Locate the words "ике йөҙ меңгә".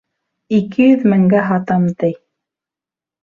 0.59-1.43